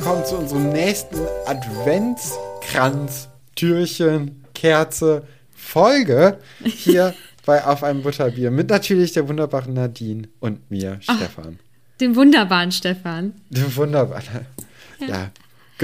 willkommen 0.00 0.24
zu 0.24 0.38
unserem 0.38 0.70
nächsten 0.70 1.18
Adventskranz, 1.44 3.28
Türchen, 3.54 4.46
Kerze, 4.54 5.24
Folge 5.52 6.38
hier 6.64 7.12
bei 7.44 7.62
Auf 7.62 7.84
einem 7.84 8.02
Butterbier 8.02 8.50
mit 8.50 8.70
natürlich 8.70 9.12
der 9.12 9.28
wunderbaren 9.28 9.74
Nadine 9.74 10.28
und 10.40 10.70
mir, 10.70 11.00
Ach, 11.06 11.16
Stefan. 11.18 11.58
Dem 12.00 12.16
wunderbaren 12.16 12.72
Stefan. 12.72 13.34
Dem 13.50 13.76
wunderbaren. 13.76 14.46
Ja. 15.00 15.06
ja. 15.06 15.30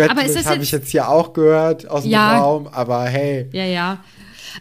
Aber 0.09 0.25
ist 0.25 0.29
Göttlich 0.33 0.47
habe 0.47 0.63
ich 0.63 0.71
jetzt 0.71 0.89
hier 0.89 1.11
auch 1.11 1.35
gehört 1.35 1.87
aus 1.87 2.05
dem 2.05 2.13
Ja. 2.13 2.39
Raum, 2.39 2.69
aber 2.69 3.05
hey. 3.05 3.51
Ja, 3.53 3.67
ja. 3.67 4.03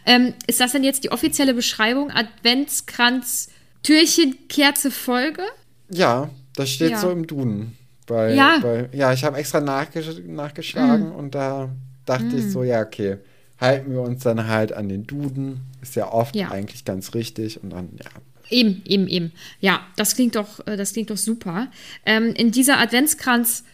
Ähm, 0.04 0.34
ist 0.46 0.60
das 0.60 0.72
denn 0.72 0.84
jetzt 0.84 1.02
die 1.02 1.12
offizielle 1.12 1.54
Beschreibung? 1.54 2.10
Adventskranz, 2.10 3.48
Türchen, 3.82 4.36
Kerze, 4.48 4.90
Folge? 4.90 5.44
Ja, 5.88 6.28
das 6.56 6.68
steht 6.68 6.90
Ja. 6.90 6.98
so 6.98 7.10
im 7.10 7.26
Duden. 7.26 7.78
Bei, 8.06 8.34
Ja. 8.34 8.58
Bei, 8.62 8.88
ja, 8.92 9.12
ich 9.12 9.24
habe 9.24 9.36
extra 9.38 9.60
nachgesch 9.60 10.06
nachgeschlagen 10.26 11.12
und 11.12 11.34
da 11.34 11.70
dachte 12.04 12.36
ich 12.36 12.50
so, 12.50 12.62
ja, 12.62 12.82
okay, 12.82 13.16
halten 13.60 13.90
wir 13.92 14.00
uns 14.02 14.22
dann 14.22 14.46
halt 14.46 14.72
an 14.72 14.88
den 14.88 15.06
Duden. 15.06 15.60
Ist 15.82 15.96
ja 15.96 16.12
oft 16.12 16.34
Ja. 16.36 16.50
eigentlich 16.50 16.84
ganz 16.84 17.14
richtig 17.14 17.62
und 17.62 17.70
dann, 17.70 17.88
ja. 18.02 18.10
Eben, 18.48 18.82
eben, 18.86 19.08
eben. 19.08 19.32
Ja, 19.60 19.80
das 19.96 20.14
klingt 20.14 20.36
doch, 20.36 20.64
äh, 20.68 20.76
das 20.76 20.92
klingt 20.92 21.10
doch 21.10 21.16
super. 21.16 21.66
Ähm, 22.04 22.32
in 22.34 22.52
dieser 22.52 22.78
Adventskranz 22.78 23.64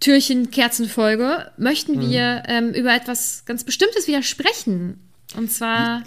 Türchen 0.00 0.50
Kerzenfolge 0.50 1.50
möchten 1.56 1.96
Mhm. 1.96 2.10
wir 2.10 2.42
ähm, 2.48 2.70
über 2.70 2.94
etwas 2.94 3.44
ganz 3.46 3.64
Bestimmtes 3.64 4.08
wieder 4.08 4.22
sprechen. 4.22 4.98
Und 5.36 5.50
zwar 5.52 6.02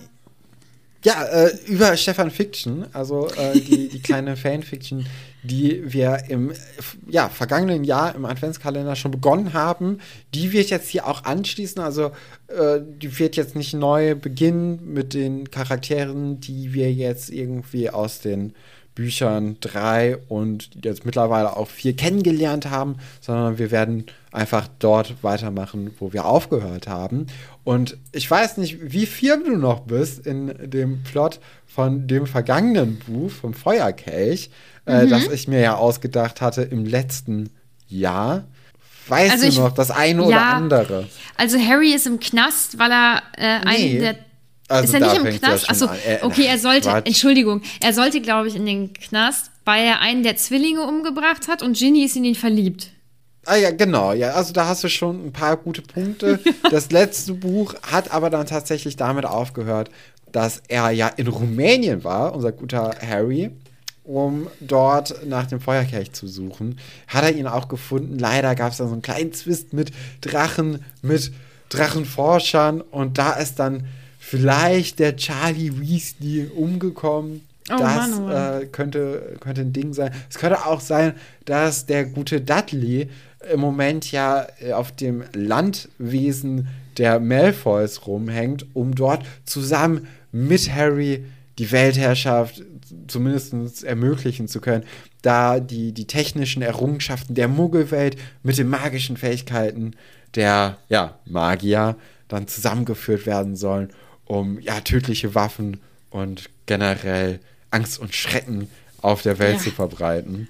Ja, 1.05 1.23
äh, 1.23 1.55
über 1.67 1.95
Stefan 1.97 2.31
Fiction, 2.31 2.87
also 2.91 3.27
äh, 3.27 3.59
die, 3.59 3.89
die 3.89 4.01
kleine 4.01 4.35
Fanfiction, 4.35 5.05
die 5.43 5.93
wir 5.93 6.23
im 6.29 6.51
ja, 7.07 7.29
vergangenen 7.29 7.83
Jahr 7.83 8.15
im 8.15 8.25
Adventskalender 8.25 8.95
schon 8.95 9.11
begonnen 9.11 9.53
haben, 9.53 9.99
die 10.33 10.51
wird 10.51 10.71
jetzt 10.71 10.89
hier 10.89 11.05
auch 11.05 11.23
anschließen. 11.23 11.79
Also 11.79 12.05
äh, 12.47 12.79
die 12.81 13.19
wird 13.19 13.35
jetzt 13.35 13.55
nicht 13.55 13.75
neu 13.75 14.15
beginnen 14.15 14.79
mit 14.93 15.13
den 15.13 15.51
Charakteren, 15.51 16.39
die 16.39 16.73
wir 16.73 16.91
jetzt 16.91 17.29
irgendwie 17.29 17.91
aus 17.91 18.19
den 18.21 18.53
Büchern 18.95 19.57
drei 19.59 20.17
und 20.29 20.69
jetzt 20.83 21.05
mittlerweile 21.05 21.55
auch 21.57 21.67
vier 21.67 21.95
kennengelernt 21.95 22.69
haben, 22.69 22.95
sondern 23.21 23.57
wir 23.57 23.69
werden 23.69 24.05
einfach 24.31 24.67
dort 24.79 25.15
weitermachen, 25.21 25.91
wo 25.99 26.13
wir 26.13 26.25
aufgehört 26.25 26.87
haben. 26.87 27.27
Und 27.65 27.97
ich 28.13 28.29
weiß 28.31 28.57
nicht, 28.57 28.77
wie 28.93 29.05
firm 29.05 29.43
du 29.43 29.57
noch 29.57 29.81
bist 29.81 30.25
in 30.25 30.53
dem 30.69 31.03
Plot 31.03 31.39
von 31.67 32.07
dem 32.07 32.25
vergangenen 32.25 32.97
Buch 32.99 33.29
vom 33.31 33.53
Feuerkelch, 33.53 34.49
äh, 34.85 35.07
das 35.07 35.27
ich 35.27 35.47
mir 35.47 35.59
ja 35.59 35.75
ausgedacht 35.75 36.39
hatte 36.41 36.61
im 36.61 36.85
letzten 36.85 37.49
Jahr. 37.87 38.45
Weißt 39.07 39.31
Also 39.33 39.43
du 39.43 39.49
ich- 39.49 39.57
noch 39.59 39.73
das 39.73 39.91
eine 39.91 40.21
ja, 40.21 40.27
oder 40.27 40.41
andere? 40.45 41.07
Also 41.37 41.59
Harry 41.59 41.93
ist 41.93 42.07
im 42.07 42.19
Knast, 42.19 42.79
weil 42.79 42.91
er 42.91 43.21
äh, 43.37 43.59
Nee. 43.59 43.65
einen 43.65 43.99
der. 43.99 44.15
Also 44.67 44.85
ist 44.85 44.93
er 44.93 44.99
nicht 44.99 45.33
im 45.33 45.39
Knast? 45.39 45.69
Achso, 45.69 45.85
an. 45.85 45.97
Äh, 46.05 46.19
okay, 46.23 46.45
er 46.45 46.57
sollte, 46.57 46.89
Quatsch. 46.89 47.05
Entschuldigung, 47.05 47.61
er 47.81 47.93
sollte, 47.93 48.21
glaube 48.21 48.47
ich, 48.47 48.55
in 48.55 48.65
den 48.65 48.93
Knast, 48.93 49.51
weil 49.63 49.85
er 49.85 49.99
einen 49.99 50.23
der 50.23 50.37
Zwillinge 50.37 50.81
umgebracht 50.81 51.47
hat 51.47 51.61
und 51.61 51.77
Ginny 51.77 52.03
ist 52.03 52.15
in 52.15 52.23
ihn 52.23 52.35
verliebt. 52.35 52.91
Ah 53.45 53.57
ja, 53.57 53.69
genau. 53.71 54.13
Ja, 54.13 54.31
also 54.31 54.53
da 54.53 54.67
hast 54.67 54.83
du 54.83 54.89
schon 54.89 55.27
ein 55.27 55.31
paar 55.31 55.57
gute 55.57 55.81
Punkte. 55.81 56.39
Das 56.71 56.91
letzte 56.91 57.33
Buch 57.33 57.75
hat 57.83 58.11
aber 58.11 58.29
dann 58.29 58.47
tatsächlich 58.47 58.95
damit 58.95 59.25
aufgehört, 59.25 59.91
dass 60.31 60.63
er 60.67 60.89
ja 60.89 61.07
in 61.07 61.27
Rumänien 61.27 62.03
war, 62.03 62.33
unser 62.33 62.51
guter 62.51 62.95
Harry, 63.07 63.51
um 64.03 64.47
dort 64.59 65.25
nach 65.25 65.45
dem 65.45 65.61
Feuerkelch 65.61 66.11
zu 66.13 66.27
suchen. 66.27 66.79
Hat 67.07 67.23
er 67.23 67.35
ihn 67.35 67.47
auch 67.47 67.67
gefunden. 67.67 68.17
Leider 68.17 68.55
gab 68.55 68.71
es 68.71 68.77
da 68.77 68.87
so 68.87 68.93
einen 68.93 69.03
kleinen 69.03 69.31
Zwist 69.31 69.73
mit 69.73 69.91
Drachen, 70.21 70.83
mit 71.03 71.31
Drachenforschern 71.69 72.81
und 72.81 73.17
da 73.17 73.33
ist 73.33 73.59
dann 73.59 73.87
vielleicht 74.25 74.97
der 74.97 75.15
Charlie 75.15 75.71
Weasley 75.79 76.47
umgekommen. 76.47 77.41
Oh 77.69 77.77
das 77.77 77.95
Mann, 77.95 78.13
oh 78.13 78.21
Mann. 78.21 78.61
Äh, 78.61 78.65
könnte, 78.67 79.37
könnte 79.39 79.61
ein 79.61 79.73
Ding 79.73 79.93
sein. 79.93 80.11
Es 80.29 80.37
könnte 80.37 80.65
auch 80.65 80.81
sein, 80.81 81.13
dass 81.45 81.85
der 81.85 82.05
gute 82.05 82.41
Dudley 82.41 83.09
im 83.53 83.59
Moment 83.59 84.11
ja 84.11 84.47
äh, 84.59 84.71
auf 84.71 84.91
dem 84.91 85.23
Landwesen 85.33 86.67
der 86.97 87.19
Malfoys 87.19 88.07
rumhängt, 88.07 88.65
um 88.73 88.95
dort 88.95 89.23
zusammen 89.45 90.07
mit 90.31 90.73
Harry 90.73 91.25
die 91.59 91.71
Weltherrschaft 91.71 92.63
zumindest 93.07 93.83
ermöglichen 93.83 94.47
zu 94.47 94.59
können, 94.59 94.85
da 95.21 95.59
die, 95.59 95.91
die 95.91 96.07
technischen 96.07 96.61
Errungenschaften 96.61 97.35
der 97.35 97.47
Muggelwelt 97.47 98.17
mit 98.43 98.57
den 98.57 98.69
magischen 98.69 99.17
Fähigkeiten 99.17 99.93
der 100.33 100.77
ja, 100.89 101.19
Magier 101.25 101.95
dann 102.27 102.47
zusammengeführt 102.47 103.25
werden 103.25 103.55
sollen, 103.55 103.89
um 104.25 104.59
ja 104.59 104.79
tödliche 104.81 105.35
Waffen 105.35 105.79
und 106.09 106.49
generell 106.65 107.39
Angst 107.71 107.99
und 107.99 108.13
Schrecken 108.15 108.69
auf 109.01 109.21
der 109.21 109.37
Welt 109.39 109.57
Ja. 109.57 109.61
zu 109.63 109.71
verbreiten. 109.71 110.47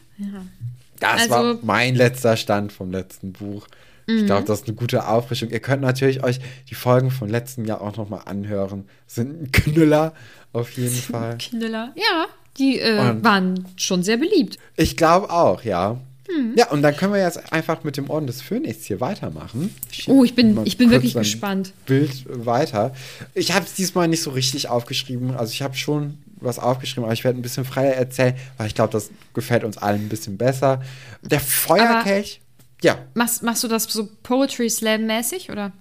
Das 1.00 1.22
Also- 1.24 1.30
war 1.32 1.58
mein 1.62 1.96
letzter 1.96 2.38
Stand 2.38 2.72
vom 2.72 2.92
letzten 2.92 3.34
Buch. 3.34 3.68
Ich 4.08 4.22
Mhm. 4.22 4.26
glaube, 4.28 4.46
das 4.46 4.62
ist 4.62 4.68
eine 4.68 4.76
gute 4.78 5.08
Auffrischung. 5.08 5.50
Ihr 5.50 5.60
könnt 5.60 5.82
natürlich 5.82 6.24
euch 6.24 6.40
die 6.70 6.76
Folgen 6.76 7.10
vom 7.12 7.28
letzten 7.28 7.66
Jahr 7.66 7.82
auch 7.82 7.98
noch 7.98 8.08
mal 8.08 8.20
anhören. 8.20 8.88
Sind 9.08 9.42
ein 9.42 9.52
Knüller 9.52 10.14
auf 10.54 10.72
jeden 10.78 10.94
Fall. 10.96 11.38
Knüller. 11.40 11.92
Ja, 11.96 12.26
die 12.58 12.80
äh, 12.80 13.16
waren 13.24 13.66
schon 13.76 14.04
sehr 14.04 14.18
beliebt. 14.18 14.58
Ich 14.76 14.96
glaube 14.96 15.32
auch, 15.32 15.64
ja. 15.64 16.00
Hm. 16.28 16.54
Ja, 16.58 16.70
und 16.72 16.82
dann 16.82 16.96
können 16.96 17.14
wir 17.14 17.22
jetzt 17.22 17.54
einfach 17.54 17.84
mit 17.84 17.98
dem 17.98 18.10
Orden 18.10 18.26
des 18.28 18.42
Phönix 18.42 18.86
hier 18.86 19.00
weitermachen. 19.00 19.74
Oh, 20.08 20.24
ich 20.24 20.34
bin, 20.34 20.60
ich 20.66 20.78
bin 20.78 20.90
wirklich 20.90 21.14
gespannt. 21.14 21.74
Bild 21.86 22.26
weiter. 22.28 22.96
Ich 23.34 23.54
habe 23.54 23.66
es 23.66 23.74
diesmal 23.74 24.08
nicht 24.08 24.22
so 24.24 24.32
richtig 24.32 24.68
aufgeschrieben. 24.70 25.32
Also 25.32 25.52
ich 25.52 25.62
habe 25.62 25.76
schon 25.76 26.18
was 26.38 26.58
aufgeschrieben, 26.60 27.04
aber 27.06 27.14
ich 27.14 27.24
werde 27.24 27.40
ein 27.40 27.42
bisschen 27.42 27.66
freier 27.66 27.94
erzählen, 27.94 28.36
weil 28.58 28.68
ich 28.68 28.76
glaube, 28.76 28.92
das 28.92 29.12
gefällt 29.34 29.64
uns 29.64 29.78
allen 29.78 30.06
ein 30.06 30.10
bisschen 30.10 30.38
besser. 30.38 30.82
Der 31.22 31.40
Feuerkelch, 31.40 32.42
ja, 32.82 32.98
Machst, 33.14 33.42
machst 33.44 33.64
du 33.64 33.68
das 33.68 33.84
so 33.86 34.10
Poetry 34.24 34.70
Slam-mäßig 34.70 35.52
oder? 35.52 35.72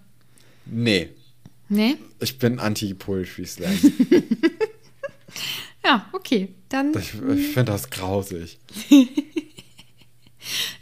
nee, 0.67 1.11
Nee? 1.69 1.97
ich 2.21 2.39
bin 2.39 2.59
anti-Poetry 2.59 3.47
Slam. 3.47 3.73
Ja, 5.85 6.07
okay. 6.13 6.49
Dann, 6.71 6.93
Ich, 6.97 7.13
ich 7.15 7.49
finde 7.49 7.73
das 7.73 7.91
grausig. 7.91 8.59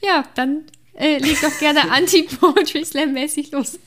ja, 0.02 0.24
dann 0.34 0.64
äh, 0.94 1.18
leg 1.18 1.40
doch 1.40 1.58
gerne 1.58 1.90
Anti-Poetry 1.90 2.84
Slam-mäßig 2.84 3.50
los. 3.52 3.78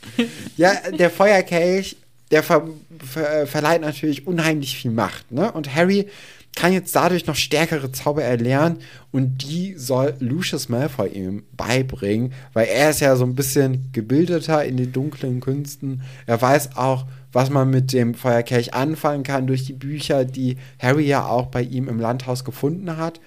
Ja, 0.58 0.74
der 0.92 1.10
Feuerkelch, 1.10 1.98
der 2.32 2.44
ver 2.44 2.68
ver 3.00 3.48
verleiht 3.48 3.82
natürlich 3.82 4.26
unheimlich 4.26 4.78
viel 4.78 4.92
Macht. 4.92 5.32
Ne? 5.32 5.52
Und 5.52 5.74
Harry 5.76 6.08
kann 6.56 6.72
jetzt 6.72 6.96
dadurch 6.96 7.28
noch 7.28 7.36
stärkere 7.36 7.92
Zauber 7.92 8.24
erlernen 8.24 8.80
und 9.12 9.44
die 9.44 9.76
soll 9.78 10.16
Lucius 10.20 10.70
Malfoy 10.70 11.10
ihm 11.10 11.44
beibringen, 11.56 12.34
weil 12.54 12.68
er 12.68 12.90
ist 12.90 13.02
ja 13.02 13.16
so 13.18 13.26
ein 13.26 13.36
bisschen 13.36 13.90
gebildeter 13.92 14.64
in 14.64 14.78
den 14.78 14.94
dunklen 14.94 15.42
Künsten. 15.42 16.02
Er 16.26 16.42
weiß 16.42 16.78
auch, 16.78 17.06
was 17.34 17.50
man 17.50 17.70
mit 17.70 17.92
dem 17.92 18.14
Feuerkelch 18.14 18.74
anfangen 18.74 19.24
kann 19.24 19.48
durch 19.48 19.66
die 19.66 19.74
Bücher, 19.74 20.24
die 20.24 20.58
Harry 20.80 21.06
ja 21.06 21.28
auch 21.28 21.48
bei 21.48 21.62
ihm 21.62 21.90
im 21.90 22.00
Landhaus 22.00 22.46
gefunden 22.46 22.96
hat. 22.96 23.20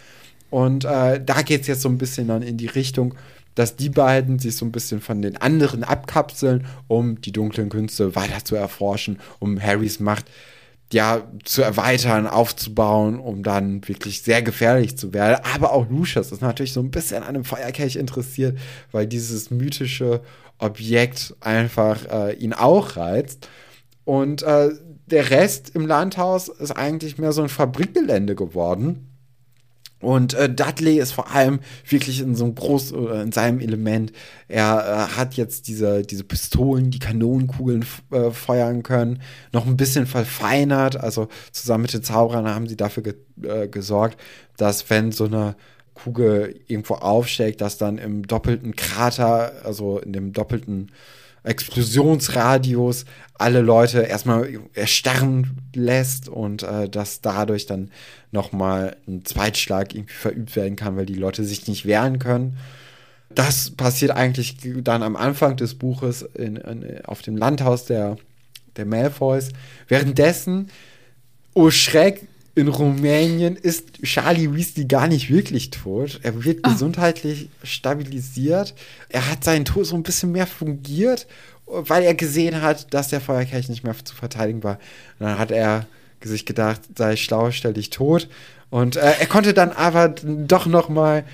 Und 0.50 0.84
äh, 0.84 1.22
da 1.24 1.42
geht 1.42 1.62
es 1.62 1.66
jetzt 1.66 1.82
so 1.82 1.88
ein 1.88 1.98
bisschen 1.98 2.28
dann 2.28 2.42
in 2.42 2.56
die 2.56 2.66
Richtung, 2.66 3.14
dass 3.54 3.76
die 3.76 3.88
beiden 3.88 4.38
sich 4.38 4.56
so 4.56 4.64
ein 4.64 4.72
bisschen 4.72 5.00
von 5.00 5.20
den 5.20 5.36
anderen 5.36 5.82
abkapseln, 5.82 6.66
um 6.86 7.20
die 7.20 7.32
dunklen 7.32 7.68
Künste 7.68 8.14
weiter 8.14 8.44
zu 8.44 8.54
erforschen, 8.54 9.18
um 9.40 9.60
Harrys 9.60 9.98
Macht 9.98 10.26
ja 10.92 11.22
zu 11.44 11.62
erweitern, 11.62 12.26
aufzubauen, 12.26 13.18
um 13.18 13.42
dann 13.42 13.86
wirklich 13.86 14.22
sehr 14.22 14.42
gefährlich 14.42 14.96
zu 14.96 15.12
werden. 15.12 15.40
Aber 15.54 15.72
auch 15.72 15.88
Lucius 15.90 16.32
ist 16.32 16.40
natürlich 16.40 16.72
so 16.72 16.80
ein 16.80 16.90
bisschen 16.90 17.22
an 17.22 17.34
dem 17.34 17.44
Feuerkelch 17.44 17.96
interessiert, 17.96 18.58
weil 18.92 19.06
dieses 19.06 19.50
mythische 19.50 20.22
Objekt 20.58 21.34
einfach 21.40 21.98
äh, 22.10 22.34
ihn 22.34 22.52
auch 22.52 22.96
reizt. 22.96 23.48
Und 24.04 24.42
äh, 24.42 24.70
der 25.06 25.30
Rest 25.30 25.74
im 25.74 25.86
Landhaus 25.86 26.48
ist 26.48 26.72
eigentlich 26.72 27.18
mehr 27.18 27.32
so 27.32 27.42
ein 27.42 27.48
Fabrikgelände 27.48 28.34
geworden. 28.34 29.17
Und 30.00 30.34
äh, 30.34 30.52
Dudley 30.52 30.98
ist 30.98 31.12
vor 31.12 31.32
allem 31.32 31.60
wirklich 31.88 32.20
in 32.20 32.34
so 32.36 32.44
einem 32.44 32.54
groß 32.54 32.92
oder 32.92 33.22
in 33.22 33.32
seinem 33.32 33.60
Element. 33.60 34.12
Er 34.46 35.08
äh, 35.12 35.16
hat 35.16 35.34
jetzt 35.34 35.66
diese, 35.66 36.02
diese 36.02 36.24
Pistolen, 36.24 36.90
die 36.90 37.00
Kanonenkugeln 37.00 37.84
äh, 38.12 38.30
feuern 38.30 38.82
können, 38.82 39.20
noch 39.52 39.66
ein 39.66 39.76
bisschen 39.76 40.06
verfeinert. 40.06 40.96
Also 40.96 41.28
zusammen 41.50 41.82
mit 41.82 41.92
den 41.92 42.02
Zauberern 42.04 42.48
haben 42.48 42.68
sie 42.68 42.76
dafür 42.76 43.02
ge 43.02 43.14
äh, 43.42 43.68
gesorgt, 43.68 44.18
dass 44.56 44.88
wenn 44.90 45.12
so 45.12 45.24
eine 45.24 45.56
Kugel 45.98 46.60
irgendwo 46.68 46.94
aufschlägt, 46.94 47.60
dass 47.60 47.78
dann 47.78 47.98
im 47.98 48.26
doppelten 48.26 48.76
Krater, 48.76 49.52
also 49.64 49.98
in 49.98 50.12
dem 50.12 50.32
doppelten 50.32 50.92
Explosionsradius 51.42 53.04
alle 53.34 53.60
Leute 53.60 54.02
erstmal 54.02 54.48
erstarren 54.74 55.56
lässt 55.74 56.28
und 56.28 56.62
äh, 56.62 56.88
dass 56.88 57.20
dadurch 57.20 57.66
dann 57.66 57.90
nochmal 58.32 58.96
ein 59.06 59.24
Zweitschlag 59.24 59.94
irgendwie 59.94 60.14
verübt 60.14 60.56
werden 60.56 60.76
kann, 60.76 60.96
weil 60.96 61.06
die 61.06 61.14
Leute 61.14 61.44
sich 61.44 61.66
nicht 61.66 61.86
wehren 61.86 62.18
können. 62.18 62.58
das 63.34 63.70
passiert 63.70 64.10
eigentlich 64.10 64.56
dann 64.82 65.02
am 65.02 65.16
Anfang 65.16 65.56
des 65.56 65.74
Buches 65.74 66.22
in, 66.22 66.56
in, 66.56 67.04
auf 67.04 67.22
dem 67.22 67.36
Landhaus 67.36 67.84
der, 67.84 68.16
der 68.76 68.86
Malfoys. 68.86 69.50
Währenddessen, 69.86 70.70
oh 71.54 71.70
Schreck, 71.70 72.26
in 72.58 72.68
Rumänien 72.68 73.56
ist 73.56 74.02
Charlie 74.02 74.52
Weasley 74.52 74.84
gar 74.84 75.06
nicht 75.06 75.30
wirklich 75.30 75.70
tot. 75.70 76.20
Er 76.22 76.44
wird 76.44 76.60
oh. 76.66 76.70
gesundheitlich 76.70 77.48
stabilisiert. 77.62 78.74
Er 79.08 79.30
hat 79.30 79.44
seinen 79.44 79.64
Tod 79.64 79.86
so 79.86 79.94
ein 79.94 80.02
bisschen 80.02 80.32
mehr 80.32 80.46
fungiert, 80.46 81.26
weil 81.66 82.02
er 82.02 82.14
gesehen 82.14 82.60
hat, 82.60 82.92
dass 82.92 83.08
der 83.08 83.20
Feuerkelch 83.20 83.68
nicht 83.68 83.84
mehr 83.84 83.94
zu 84.04 84.14
verteidigen 84.14 84.64
war. 84.64 84.78
Und 85.18 85.26
dann 85.26 85.38
hat 85.38 85.50
er 85.50 85.86
sich 86.22 86.46
gedacht, 86.46 86.80
sei 86.96 87.16
schlau, 87.16 87.50
stell 87.52 87.74
dich 87.74 87.90
tot. 87.90 88.28
Und 88.70 88.96
äh, 88.96 89.14
er 89.20 89.26
konnte 89.26 89.54
dann 89.54 89.70
aber 89.70 90.08
doch 90.08 90.66
noch 90.66 90.88
mal 90.88 91.24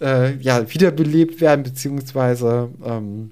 äh, 0.00 0.34
ja, 0.38 0.68
wiederbelebt 0.72 1.40
werden, 1.40 1.62
beziehungsweise 1.62 2.70
ähm, 2.84 3.30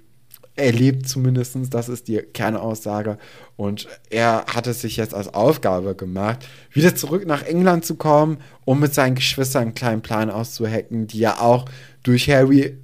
er 0.61 0.73
lebt 0.73 1.09
zumindest, 1.09 1.57
das 1.71 1.89
ist 1.89 2.09
die 2.09 2.19
Kernaussage. 2.19 3.19
Und 3.57 3.89
er 4.11 4.45
hat 4.47 4.67
es 4.67 4.81
sich 4.81 4.97
jetzt 4.97 5.15
als 5.15 5.33
Aufgabe 5.33 5.95
gemacht, 5.95 6.47
wieder 6.73 6.95
zurück 6.95 7.27
nach 7.27 7.43
England 7.43 7.85
zu 7.85 7.97
kommen, 7.97 8.39
um 8.65 8.81
mit 8.81 8.95
seinen 8.95 9.15
Geschwistern 9.15 9.63
einen 9.63 9.75
kleinen 9.75 10.03
Plan 10.03 10.31
auszuhacken, 10.31 11.07
die 11.07 11.19
ja 11.19 11.41
auch 11.41 11.67
durch 12.03 12.31
Harry 12.31 12.79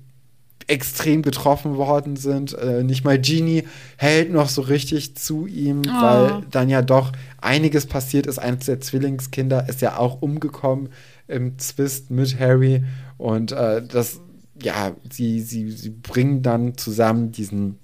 extrem 0.67 1.23
getroffen 1.23 1.77
worden 1.77 2.17
sind. 2.17 2.55
Äh, 2.55 2.83
nicht 2.83 3.05
mal 3.05 3.21
Genie 3.21 3.65
hält 3.97 4.33
noch 4.33 4.49
so 4.49 4.63
richtig 4.63 5.17
zu 5.17 5.47
ihm, 5.47 5.83
oh. 5.87 6.03
weil 6.03 6.43
dann 6.51 6.69
ja 6.69 6.83
doch 6.83 7.13
einiges 7.41 7.87
passiert 7.87 8.27
ist. 8.27 8.39
Eines 8.39 8.67
der 8.67 8.81
Zwillingskinder 8.81 9.69
ist 9.69 9.81
ja 9.81 9.97
auch 9.97 10.23
umgekommen 10.23 10.89
im 11.29 11.59
Zwist 11.59 12.11
mit 12.11 12.39
Harry. 12.39 12.85
Und 13.19 13.53
äh, 13.53 13.83
das, 13.87 14.21
ja, 14.63 14.97
sie, 15.11 15.41
sie, 15.41 15.71
sie 15.71 15.91
bringen 15.91 16.43
dann 16.43 16.77
zusammen 16.77 17.33
diesen 17.33 17.79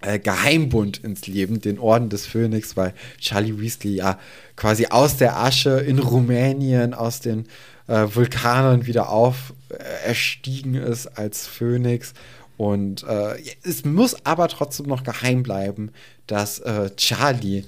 äh, 0.00 0.18
Geheimbund 0.18 0.98
ins 0.98 1.26
Leben, 1.26 1.60
den 1.60 1.78
Orden 1.78 2.08
des 2.08 2.26
Phönix, 2.26 2.76
weil 2.76 2.94
Charlie 3.18 3.58
Weasley 3.60 3.96
ja 3.96 4.18
quasi 4.56 4.86
aus 4.86 5.16
der 5.16 5.38
Asche 5.38 5.80
in 5.80 5.98
Rumänien, 5.98 6.94
aus 6.94 7.20
den 7.20 7.46
äh, 7.86 8.06
Vulkanen 8.12 8.86
wieder 8.86 9.08
auf 9.10 9.52
äh, 9.70 9.76
erstiegen 10.06 10.74
ist 10.74 11.06
als 11.18 11.46
Phönix. 11.46 12.14
Und 12.56 13.02
äh, 13.04 13.36
es 13.62 13.84
muss 13.84 14.24
aber 14.24 14.48
trotzdem 14.48 14.86
noch 14.86 15.02
geheim 15.02 15.42
bleiben, 15.42 15.90
dass 16.26 16.60
äh, 16.60 16.90
Charlie 16.96 17.64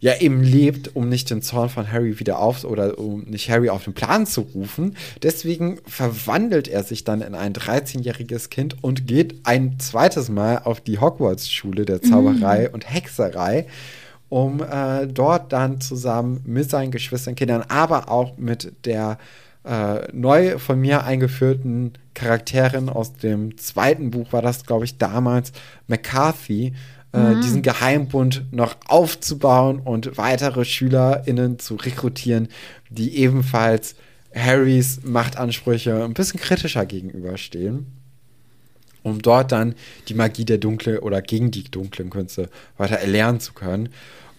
ja 0.00 0.16
eben 0.18 0.42
lebt, 0.42 0.96
um 0.96 1.08
nicht 1.08 1.30
den 1.30 1.42
Zorn 1.42 1.68
von 1.68 1.90
Harry 1.92 2.18
wieder 2.18 2.38
auf 2.38 2.64
oder 2.64 2.98
um 2.98 3.22
nicht 3.24 3.50
Harry 3.50 3.68
auf 3.68 3.84
den 3.84 3.94
Plan 3.94 4.26
zu 4.26 4.40
rufen. 4.40 4.96
Deswegen 5.22 5.78
verwandelt 5.86 6.68
er 6.68 6.82
sich 6.82 7.04
dann 7.04 7.20
in 7.20 7.34
ein 7.34 7.52
13-jähriges 7.52 8.48
Kind 8.48 8.82
und 8.82 9.06
geht 9.06 9.40
ein 9.44 9.78
zweites 9.78 10.30
Mal 10.30 10.58
auf 10.64 10.80
die 10.80 10.98
Hogwarts-Schule 10.98 11.84
der 11.84 12.02
Zauberei 12.02 12.68
mhm. 12.68 12.74
und 12.74 12.90
Hexerei, 12.92 13.66
um 14.30 14.62
äh, 14.62 15.06
dort 15.06 15.52
dann 15.52 15.80
zusammen 15.80 16.40
mit 16.46 16.70
seinen 16.70 16.90
Geschwistern, 16.90 17.34
Kindern, 17.34 17.62
aber 17.68 18.10
auch 18.10 18.38
mit 18.38 18.72
der 18.86 19.18
äh, 19.64 20.08
neu 20.12 20.58
von 20.58 20.80
mir 20.80 21.04
eingeführten 21.04 21.92
Charakterin 22.14 22.88
aus 22.88 23.12
dem 23.14 23.58
zweiten 23.58 24.10
Buch 24.10 24.32
war 24.32 24.40
das, 24.40 24.64
glaube 24.64 24.86
ich, 24.86 24.96
damals 24.96 25.52
McCarthy, 25.86 26.72
äh, 27.12 27.18
mhm. 27.18 27.40
diesen 27.40 27.62
Geheimbund 27.62 28.44
noch 28.52 28.76
aufzubauen 28.86 29.80
und 29.80 30.16
weitere 30.16 30.64
SchülerInnen 30.64 31.58
zu 31.58 31.74
rekrutieren, 31.76 32.48
die 32.88 33.16
ebenfalls 33.16 33.96
Harrys 34.34 35.00
Machtansprüche 35.02 36.04
ein 36.04 36.14
bisschen 36.14 36.38
kritischer 36.38 36.86
gegenüberstehen, 36.86 37.86
um 39.02 39.20
dort 39.20 39.50
dann 39.50 39.74
die 40.08 40.14
Magie 40.14 40.44
der 40.44 40.58
dunklen 40.58 40.98
oder 40.98 41.20
gegen 41.20 41.50
die 41.50 41.64
dunklen 41.64 42.10
Künste 42.10 42.48
weiter 42.76 42.96
erlernen 42.96 43.40
zu 43.40 43.54
können. 43.54 43.88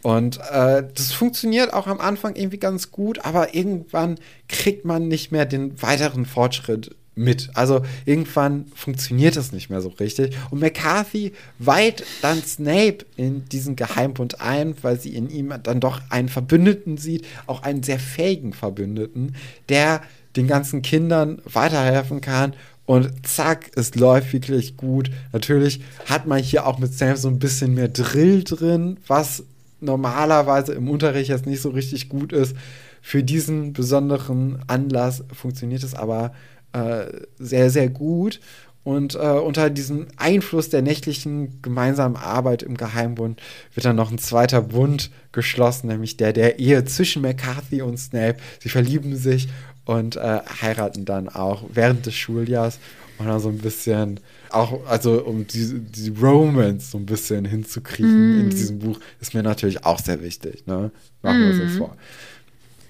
Und 0.01 0.39
äh, 0.51 0.83
das 0.95 1.11
funktioniert 1.11 1.73
auch 1.73 1.87
am 1.87 1.99
Anfang 1.99 2.35
irgendwie 2.35 2.57
ganz 2.57 2.91
gut, 2.91 3.23
aber 3.23 3.53
irgendwann 3.53 4.17
kriegt 4.47 4.83
man 4.85 5.07
nicht 5.07 5.31
mehr 5.31 5.45
den 5.45 5.79
weiteren 5.81 6.25
Fortschritt 6.25 6.95
mit. 7.15 7.49
Also 7.53 7.81
irgendwann 8.05 8.65
funktioniert 8.73 9.35
das 9.35 9.51
nicht 9.51 9.69
mehr 9.69 9.81
so 9.81 9.89
richtig. 9.89 10.37
Und 10.49 10.59
McCarthy 10.59 11.33
weiht 11.59 12.05
dann 12.21 12.41
Snape 12.41 13.05
in 13.17 13.45
diesen 13.49 13.75
Geheimbund 13.75 14.41
ein, 14.41 14.75
weil 14.81 14.99
sie 14.99 15.15
in 15.15 15.29
ihm 15.29 15.53
dann 15.63 15.79
doch 15.79 16.01
einen 16.09 16.29
Verbündeten 16.29 16.97
sieht, 16.97 17.25
auch 17.47 17.63
einen 17.63 17.83
sehr 17.83 17.99
fähigen 17.99 18.53
Verbündeten, 18.53 19.35
der 19.69 20.01
den 20.35 20.47
ganzen 20.47 20.81
Kindern 20.81 21.41
weiterhelfen 21.45 22.21
kann. 22.21 22.53
Und 22.85 23.25
zack, 23.27 23.71
es 23.75 23.95
läuft 23.95 24.33
wirklich 24.33 24.75
gut. 24.75 25.11
Natürlich 25.31 25.81
hat 26.05 26.27
man 26.27 26.41
hier 26.41 26.65
auch 26.65 26.79
mit 26.79 26.93
Snape 26.93 27.17
so 27.17 27.27
ein 27.27 27.39
bisschen 27.39 27.73
mehr 27.73 27.89
Drill 27.89 28.43
drin, 28.43 28.97
was 29.07 29.43
normalerweise 29.81 30.73
im 30.73 30.89
Unterricht 30.89 31.29
jetzt 31.29 31.45
nicht 31.45 31.61
so 31.61 31.69
richtig 31.69 32.09
gut 32.09 32.33
ist. 32.33 32.55
Für 33.01 33.23
diesen 33.23 33.73
besonderen 33.73 34.59
Anlass 34.67 35.23
funktioniert 35.33 35.83
es 35.83 35.95
aber 35.95 36.33
äh, 36.73 37.05
sehr, 37.37 37.69
sehr 37.69 37.89
gut. 37.89 38.39
Und 38.83 39.13
äh, 39.13 39.19
unter 39.19 39.69
diesem 39.69 40.07
Einfluss 40.17 40.69
der 40.69 40.81
nächtlichen 40.81 41.61
gemeinsamen 41.61 42.15
Arbeit 42.15 42.63
im 42.63 42.77
Geheimbund 42.77 43.39
wird 43.75 43.85
dann 43.85 43.95
noch 43.95 44.11
ein 44.11 44.17
zweiter 44.17 44.61
Bund 44.61 45.11
geschlossen, 45.31 45.87
nämlich 45.87 46.17
der 46.17 46.33
der 46.33 46.57
Ehe 46.57 46.83
zwischen 46.85 47.21
McCarthy 47.21 47.83
und 47.83 47.97
Snape. 47.97 48.37
Sie 48.59 48.69
verlieben 48.69 49.15
sich 49.15 49.49
und 49.85 50.15
äh, 50.15 50.39
heiraten 50.61 51.05
dann 51.05 51.29
auch 51.29 51.63
während 51.71 52.07
des 52.07 52.15
Schuljahrs 52.15 52.79
und 53.19 53.27
dann 53.27 53.39
so 53.39 53.49
ein 53.49 53.59
bisschen 53.59 54.19
auch, 54.49 54.85
also 54.87 55.23
um 55.23 55.45
die, 55.45 55.79
die 55.79 56.09
Romance 56.09 56.91
so 56.91 56.97
ein 56.97 57.05
bisschen 57.05 57.45
hinzukriegen 57.45 58.37
mm. 58.37 58.39
in 58.41 58.49
diesem 58.49 58.79
Buch, 58.79 58.99
ist 59.19 59.33
mir 59.33 59.43
natürlich 59.43 59.85
auch 59.85 59.99
sehr 59.99 60.21
wichtig. 60.23 60.65
Ne? 60.65 60.91
Machen 61.21 61.39
wir 61.39 61.53
mm. 61.53 61.61
uns 61.61 61.77
vor. 61.77 61.95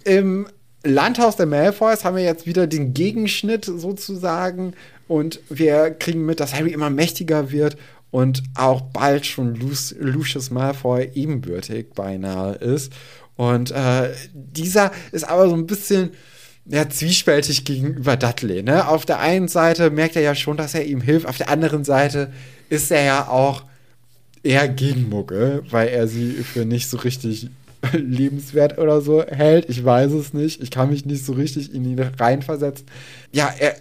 Im 0.06 0.48
Landhaus 0.84 1.36
der 1.36 1.46
Malfoys 1.46 2.04
haben 2.04 2.16
wir 2.16 2.24
jetzt 2.24 2.48
wieder 2.48 2.68
den 2.68 2.94
Gegenschnitt 2.94 3.66
sozusagen 3.66 4.74
und 5.08 5.40
wir 5.50 5.92
kriegen 5.92 6.26
mit, 6.26 6.40
dass 6.40 6.54
Harry 6.54 6.72
immer 6.72 6.90
mächtiger 6.90 7.52
wird 7.52 7.78
und 8.10 8.44
auch 8.56 8.82
bald 8.82 9.26
schon 9.26 9.56
Lucius 9.56 10.50
Malfoy 10.50 11.10
ebenbürtig 11.14 11.94
beinahe 11.94 12.56
ist. 12.56 12.92
Und 13.38 13.72
äh, 13.72 14.10
dieser 14.34 14.92
ist 15.12 15.24
aber 15.24 15.50
so 15.50 15.56
ein 15.56 15.68
bisschen 15.68 16.12
ja, 16.66 16.88
zwiespältig 16.90 17.66
gegenüber 17.66 18.18
Dudley. 18.18 18.64
Ne? 18.64 18.88
Auf 18.88 19.06
der 19.06 19.20
einen 19.20 19.48
Seite 19.48 19.90
merkt 19.90 20.16
er 20.16 20.22
ja 20.22 20.36
schon, 20.36 20.58
dass 20.58 20.76
er 20.76 20.86
ihm 20.86 21.02
hilft, 21.02 21.26
auf 21.26 21.38
der 21.38 21.50
anderen 21.50 21.84
Seite 21.84 22.32
ist 22.70 22.92
er 22.92 23.04
ja 23.04 23.28
auch 23.28 23.64
eher 24.44 24.68
gegen 24.68 25.10
Muggel, 25.10 25.64
weil 25.70 25.90
er 25.90 26.08
sie 26.08 26.32
für 26.32 26.66
nicht 26.66 26.90
so 26.90 26.98
richtig 26.98 27.50
lebenswert 27.94 28.78
oder 28.78 29.02
so 29.02 29.24
hält. 29.24 29.70
Ich 29.70 29.84
weiß 29.84 30.12
es 30.14 30.34
nicht. 30.34 30.62
Ich 30.62 30.72
kann 30.72 30.90
mich 30.90 31.06
nicht 31.06 31.26
so 31.26 31.34
richtig 31.34 31.74
in 31.74 31.86
ihn 31.86 32.00
reinversetzen. 32.00 32.86
Ja, 33.32 33.54
er, 33.58 33.76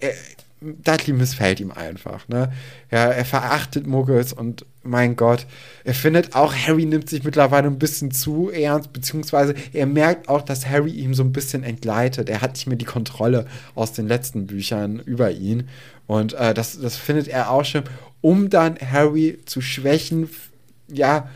er 0.00 0.14
Dudley 0.60 1.12
missfällt 1.12 1.60
ihm 1.60 1.70
einfach. 1.70 2.26
Ne? 2.28 2.52
Ja, 2.90 3.06
er 3.06 3.24
verachtet 3.24 3.86
Muggels 3.86 4.32
und 4.32 4.66
mein 4.82 5.14
Gott, 5.14 5.46
er 5.84 5.94
findet 5.94 6.34
auch, 6.34 6.54
Harry 6.54 6.84
nimmt 6.84 7.08
sich 7.08 7.22
mittlerweile 7.22 7.68
ein 7.68 7.78
bisschen 7.78 8.10
zu 8.10 8.50
ernst, 8.50 8.92
beziehungsweise 8.92 9.54
er 9.72 9.86
merkt 9.86 10.28
auch, 10.28 10.42
dass 10.42 10.66
Harry 10.66 10.90
ihm 10.90 11.14
so 11.14 11.22
ein 11.22 11.32
bisschen 11.32 11.62
entgleitet. 11.62 12.28
Er 12.28 12.40
hat 12.40 12.54
nicht 12.54 12.66
mehr 12.66 12.76
die 12.76 12.84
Kontrolle 12.84 13.46
aus 13.74 13.92
den 13.92 14.08
letzten 14.08 14.46
Büchern 14.46 14.98
über 14.98 15.30
ihn. 15.30 15.68
Und 16.06 16.32
äh, 16.32 16.54
das, 16.54 16.80
das 16.80 16.96
findet 16.96 17.28
er 17.28 17.50
auch 17.50 17.64
schön, 17.64 17.84
um 18.20 18.50
dann 18.50 18.76
Harry 18.78 19.38
zu 19.44 19.60
schwächen. 19.60 20.28
Ja, 20.88 21.28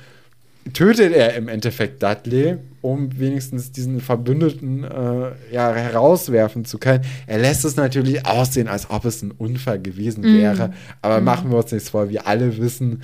tötet 0.73 1.13
er 1.13 1.35
im 1.35 1.49
Endeffekt 1.49 2.03
Dudley, 2.03 2.57
um 2.81 3.19
wenigstens 3.19 3.73
diesen 3.73 4.01
Verbündeten 4.01 4.85
äh, 4.85 5.33
ja, 5.53 5.73
herauswerfen 5.75 6.65
zu 6.65 6.79
können. 6.79 7.05
Er 7.27 7.39
lässt 7.39 7.65
es 7.65 7.77
natürlich 7.77 8.27
aussehen, 8.27 8.69
als 8.69 8.91
ob 8.91 9.05
es 9.05 9.23
ein 9.23 9.31
Unfall 9.33 9.81
gewesen 9.81 10.23
mm. 10.23 10.39
wäre. 10.39 10.73
Aber 11.01 11.21
mm. 11.21 11.25
machen 11.25 11.51
wir 11.51 11.59
uns 11.59 11.73
nichts 11.73 11.91
vor, 11.91 12.11
wir 12.11 12.27
alle 12.27 12.59
wissen, 12.59 13.03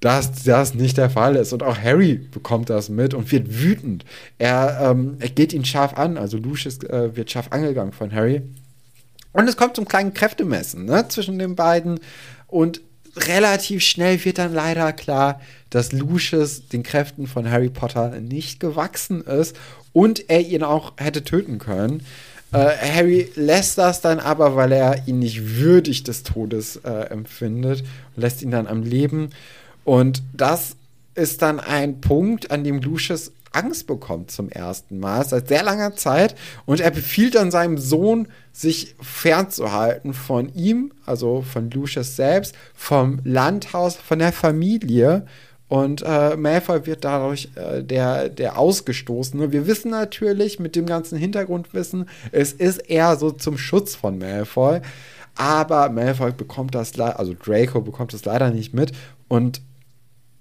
dass 0.00 0.44
das 0.44 0.74
nicht 0.74 0.98
der 0.98 1.08
Fall 1.08 1.36
ist. 1.36 1.52
Und 1.52 1.62
auch 1.62 1.78
Harry 1.78 2.14
bekommt 2.14 2.68
das 2.68 2.90
mit 2.90 3.14
und 3.14 3.32
wird 3.32 3.62
wütend. 3.62 4.04
Er, 4.38 4.90
ähm, 4.90 5.16
er 5.18 5.30
geht 5.30 5.52
ihn 5.52 5.64
scharf 5.64 5.94
an, 5.94 6.18
also 6.18 6.36
Lucius 6.36 6.82
äh, 6.84 7.16
wird 7.16 7.30
scharf 7.30 7.48
angegangen 7.50 7.92
von 7.92 8.12
Harry. 8.12 8.42
Und 9.32 9.48
es 9.48 9.56
kommt 9.56 9.76
zum 9.76 9.88
kleinen 9.88 10.12
Kräftemessen 10.12 10.84
ne, 10.84 11.08
zwischen 11.08 11.38
den 11.38 11.56
beiden. 11.56 12.00
Und 12.46 12.82
relativ 13.16 13.82
schnell 13.82 14.24
wird 14.24 14.38
dann 14.38 14.52
leider 14.52 14.92
klar, 14.92 15.40
dass 15.70 15.92
Lucius 15.92 16.68
den 16.68 16.82
Kräften 16.82 17.26
von 17.26 17.50
Harry 17.50 17.70
Potter 17.70 18.20
nicht 18.20 18.60
gewachsen 18.60 19.22
ist 19.22 19.56
und 19.92 20.28
er 20.30 20.40
ihn 20.40 20.62
auch 20.62 20.92
hätte 20.96 21.24
töten 21.24 21.58
können. 21.58 22.04
Äh, 22.52 22.76
Harry 22.76 23.30
lässt 23.34 23.78
das 23.78 24.00
dann 24.00 24.20
aber, 24.20 24.54
weil 24.54 24.72
er 24.72 25.08
ihn 25.08 25.18
nicht 25.18 25.56
würdig 25.56 26.04
des 26.04 26.22
Todes 26.22 26.76
äh, 26.84 26.90
empfindet 27.10 27.84
lässt 28.16 28.42
ihn 28.42 28.50
dann 28.50 28.66
am 28.66 28.82
Leben. 28.82 29.30
Und 29.84 30.22
das 30.32 30.76
ist 31.14 31.42
dann 31.42 31.60
ein 31.60 32.00
Punkt, 32.00 32.50
an 32.50 32.64
dem 32.64 32.80
Lucius 32.80 33.32
Angst 33.54 33.86
bekommt 33.86 34.30
zum 34.30 34.48
ersten 34.48 34.98
Mal 34.98 35.24
seit 35.24 35.48
sehr 35.48 35.62
langer 35.62 35.94
Zeit. 35.94 36.34
Und 36.66 36.80
er 36.80 36.90
befiehlt 36.90 37.34
dann 37.34 37.50
seinem 37.50 37.78
Sohn, 37.78 38.28
sich 38.52 38.94
fernzuhalten 39.00 40.14
von 40.14 40.54
ihm, 40.54 40.92
also 41.06 41.42
von 41.42 41.70
Lucius 41.70 42.16
selbst, 42.16 42.54
vom 42.74 43.20
Landhaus, 43.24 43.96
von 43.96 44.18
der 44.18 44.32
Familie. 44.32 45.26
Und 45.68 46.02
äh, 46.02 46.36
Malfoy 46.36 46.86
wird 46.86 47.04
dadurch 47.04 47.48
äh, 47.54 47.82
der, 47.82 48.28
der 48.28 48.58
Ausgestoßene. 48.58 49.50
Wir 49.50 49.66
wissen 49.66 49.90
natürlich 49.90 50.58
mit 50.60 50.76
dem 50.76 50.86
ganzen 50.86 51.18
Hintergrundwissen, 51.18 52.08
es 52.32 52.52
ist 52.52 52.78
eher 52.78 53.16
so 53.16 53.30
zum 53.30 53.58
Schutz 53.58 53.94
von 53.94 54.18
Malfoy. 54.18 54.80
Aber 55.36 55.88
Malfoy 55.88 56.32
bekommt 56.32 56.74
das, 56.74 56.98
also 57.00 57.34
Draco 57.34 57.80
bekommt 57.80 58.12
das 58.12 58.24
leider 58.24 58.50
nicht 58.50 58.74
mit. 58.74 58.92
Und 59.28 59.62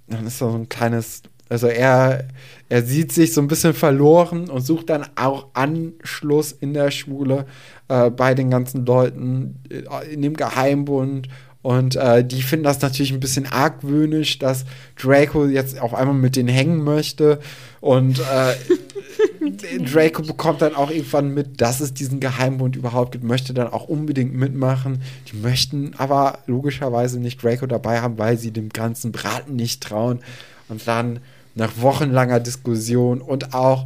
dann 0.07 0.27
ist 0.27 0.41
da 0.41 0.51
so 0.51 0.57
ein 0.57 0.69
kleines, 0.69 1.23
also 1.53 1.67
er, 1.67 2.25
er 2.67 2.81
sieht 2.81 3.11
sich 3.11 3.33
so 3.33 3.41
ein 3.41 3.47
bisschen 3.47 3.75
verloren 3.75 4.49
und 4.49 4.61
sucht 4.61 4.89
dann 4.89 5.05
auch 5.15 5.47
Anschluss 5.53 6.51
in 6.51 6.73
der 6.73 6.89
Schule 6.89 7.45
äh, 7.87 8.09
bei 8.09 8.33
den 8.33 8.49
ganzen 8.49 8.85
Leuten 8.85 9.59
äh, 9.69 10.11
in 10.11 10.23
dem 10.23 10.35
Geheimbund 10.35 11.29
und 11.63 11.95
äh, 11.95 12.25
die 12.25 12.41
finden 12.41 12.65
das 12.65 12.81
natürlich 12.81 13.13
ein 13.13 13.21
bisschen 13.21 13.45
argwöhnisch, 13.45 14.37
dass 14.37 14.65
Draco 15.01 15.45
jetzt 15.45 15.79
auf 15.79 15.93
einmal 15.93 16.15
mit 16.15 16.35
denen 16.35 16.49
hängen 16.49 16.83
möchte. 16.83 17.39
Und 17.79 18.19
äh, 18.19 19.79
Draco 19.79 20.23
bekommt 20.23 20.61
dann 20.61 20.75
auch 20.75 20.89
irgendwann 20.89 21.33
mit, 21.33 21.61
dass 21.61 21.79
es 21.79 21.93
diesen 21.93 22.19
Geheimbund 22.19 22.75
überhaupt 22.75 23.13
gibt, 23.13 23.23
möchte 23.23 23.53
dann 23.53 23.67
auch 23.67 23.87
unbedingt 23.87 24.33
mitmachen. 24.33 25.03
Die 25.31 25.37
möchten 25.37 25.93
aber 25.97 26.39
logischerweise 26.47 27.19
nicht 27.19 27.41
Draco 27.41 27.65
dabei 27.65 28.01
haben, 28.01 28.17
weil 28.17 28.37
sie 28.37 28.51
dem 28.51 28.69
ganzen 28.69 29.13
Braten 29.13 29.55
nicht 29.55 29.81
trauen. 29.81 30.19
Und 30.67 30.85
dann 30.85 31.19
nach 31.55 31.73
wochenlanger 31.79 32.39
Diskussion 32.39 33.21
und 33.21 33.53
auch, 33.53 33.85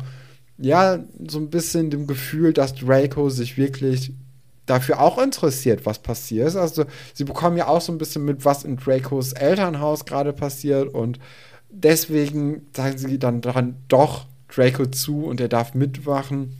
ja, 0.57 0.99
so 1.27 1.39
ein 1.39 1.49
bisschen 1.49 1.89
dem 1.89 2.07
Gefühl, 2.07 2.53
dass 2.53 2.75
Draco 2.75 3.29
sich 3.29 3.57
wirklich 3.57 4.13
dafür 4.65 4.99
auch 4.99 5.17
interessiert, 5.17 5.85
was 5.85 5.99
passiert. 5.99 6.55
Also 6.55 6.85
sie 7.13 7.23
bekommen 7.23 7.57
ja 7.57 7.67
auch 7.67 7.81
so 7.81 7.91
ein 7.91 7.97
bisschen 7.97 8.25
mit, 8.25 8.45
was 8.45 8.63
in 8.63 8.77
Dracos 8.77 9.33
Elternhaus 9.33 10.05
gerade 10.05 10.33
passiert 10.33 10.93
und 10.93 11.19
deswegen 11.69 12.67
sagen 12.75 12.97
sie 12.97 13.19
dann 13.19 13.41
daran 13.41 13.75
doch 13.87 14.25
Draco 14.53 14.85
zu 14.85 15.25
und 15.25 15.41
er 15.41 15.49
darf 15.49 15.73
mitwachen. 15.73 16.53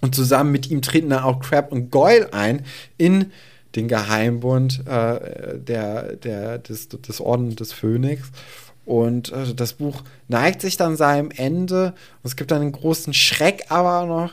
Und 0.00 0.14
zusammen 0.14 0.52
mit 0.52 0.70
ihm 0.70 0.82
treten 0.82 1.10
dann 1.10 1.24
auch 1.24 1.40
Crab 1.40 1.72
und 1.72 1.90
Goyle 1.90 2.32
ein 2.32 2.64
in 2.98 3.32
den 3.74 3.88
Geheimbund 3.88 4.86
äh, 4.86 5.58
der, 5.58 6.16
der, 6.16 6.58
des, 6.58 6.88
des 6.88 7.20
Orden 7.20 7.54
des 7.56 7.72
Phönix. 7.72 8.30
Und 8.88 9.32
äh, 9.32 9.54
das 9.54 9.74
Buch 9.74 10.02
neigt 10.28 10.62
sich 10.62 10.78
dann 10.78 10.96
seinem 10.96 11.30
Ende. 11.30 11.88
Und 12.22 12.28
es 12.28 12.36
gibt 12.36 12.50
dann 12.50 12.62
einen 12.62 12.72
großen 12.72 13.12
Schreck 13.12 13.66
aber 13.68 14.06
noch, 14.06 14.32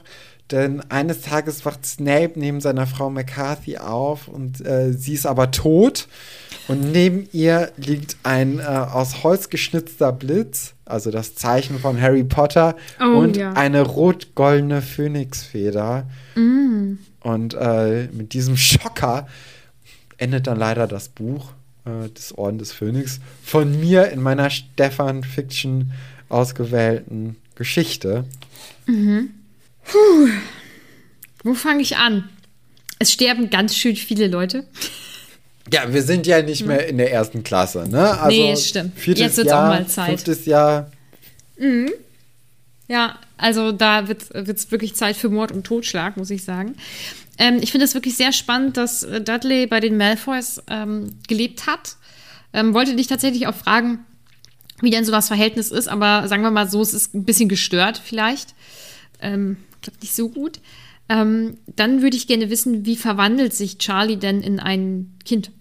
denn 0.49 0.79
eines 0.89 1.23
Tages 1.23 1.65
wacht 1.65 1.85
Snape 1.85 2.39
neben 2.39 2.61
seiner 2.61 2.87
Frau 2.87 3.09
McCarthy 3.09 3.79
auf 3.79 4.29
und 4.29 4.65
äh, 4.65 4.93
sie 4.93 5.13
ist 5.13 5.25
aber 5.25 5.51
tot. 5.51 6.07
Und 6.69 6.93
neben 6.93 7.27
ihr 7.33 7.73
liegt 7.75 8.15
ein 8.23 8.59
äh, 8.59 8.63
aus 8.63 9.23
Holz 9.23 9.49
geschnitzter 9.49 10.13
Blitz, 10.13 10.73
also 10.85 11.11
das 11.11 11.35
Zeichen 11.35 11.77
von 11.77 11.99
Harry 11.99 12.23
Potter, 12.23 12.77
oh, 13.01 13.17
und 13.17 13.35
ja. 13.35 13.51
eine 13.53 13.81
rot-goldene 13.81 14.81
Phönixfeder. 14.81 16.07
Mm. 16.35 16.93
Und 17.19 17.55
äh, 17.55 18.07
mit 18.13 18.31
diesem 18.31 18.55
Schocker 18.55 19.27
endet 20.17 20.47
dann 20.47 20.57
leider 20.57 20.87
das 20.87 21.09
Buch 21.09 21.51
äh, 21.85 22.09
des 22.09 22.37
Orden 22.37 22.57
des 22.57 22.71
Phönix 22.71 23.19
von 23.43 23.79
mir 23.79 24.09
in 24.09 24.21
meiner 24.21 24.49
Stefan-Fiction 24.49 25.91
ausgewählten 26.29 27.37
Geschichte. 27.55 28.25
Mhm. 28.85 29.31
Puh. 29.85 30.29
Wo 31.43 31.53
fange 31.53 31.81
ich 31.81 31.97
an? 31.97 32.29
Es 32.97 33.11
sterben 33.11 33.49
ganz 33.49 33.75
schön 33.75 33.95
viele 33.95 34.27
Leute. 34.27 34.65
Ja, 35.71 35.91
wir 35.93 36.03
sind 36.03 36.27
ja 36.27 36.41
nicht 36.41 36.65
mehr 36.65 36.87
in 36.87 36.97
der 36.97 37.11
ersten 37.11 37.43
Klasse, 37.43 37.87
ne? 37.89 38.19
Also 38.19 38.37
nee, 38.37 38.55
stimmt. 38.55 38.93
Jetzt 39.05 39.37
wird 39.37 39.47
es 39.47 39.53
auch 39.53 39.67
mal 39.67 39.87
Zeit. 39.87 40.09
Fünftes 40.09 40.45
Jahr. 40.45 40.91
Mhm. 41.57 41.91
Ja, 42.87 43.19
also 43.37 43.71
da 43.71 44.07
wird 44.07 44.31
es 44.31 44.71
wirklich 44.71 44.95
Zeit 44.95 45.17
für 45.17 45.29
Mord 45.29 45.51
und 45.51 45.65
Totschlag, 45.65 46.17
muss 46.17 46.29
ich 46.29 46.43
sagen. 46.43 46.75
Ähm, 47.37 47.59
ich 47.61 47.71
finde 47.71 47.85
es 47.85 47.93
wirklich 47.93 48.15
sehr 48.15 48.31
spannend, 48.31 48.77
dass 48.77 49.03
äh, 49.03 49.21
Dudley 49.21 49.67
bei 49.67 49.79
den 49.79 49.97
Malfoys 49.97 50.61
ähm, 50.67 51.17
gelebt 51.27 51.67
hat. 51.67 51.97
Ähm, 52.53 52.73
wollte 52.73 52.95
dich 52.95 53.07
tatsächlich 53.07 53.47
auch 53.47 53.55
fragen, 53.55 54.05
wie 54.81 54.89
denn 54.89 55.05
so 55.05 55.11
das 55.11 55.27
Verhältnis 55.27 55.71
ist, 55.71 55.87
aber 55.87 56.27
sagen 56.27 56.43
wir 56.43 56.51
mal 56.51 56.69
so, 56.69 56.81
es 56.81 56.93
ist 56.93 57.13
ein 57.13 57.25
bisschen 57.25 57.49
gestört 57.49 58.01
vielleicht. 58.03 58.55
Ähm, 59.21 59.57
glaube 59.85 59.99
nicht 60.01 60.15
so 60.15 60.29
gut. 60.29 60.59
Ähm, 61.07 61.57
dann 61.67 62.01
würde 62.01 62.17
ich 62.17 62.27
gerne 62.27 62.49
wissen, 62.49 62.85
wie 62.85 62.95
verwandelt 62.95 63.53
sich 63.53 63.77
Charlie 63.77 64.17
denn 64.17 64.41
in 64.41 64.59
ein 64.59 65.13
Kind? 65.23 65.51